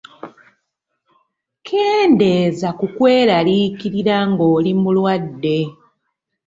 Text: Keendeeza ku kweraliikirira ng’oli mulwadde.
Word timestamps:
Keendeeza 1.65 2.69
ku 2.79 2.85
kweraliikirira 2.95 4.15
ng’oli 4.29 4.71
mulwadde. 4.81 5.57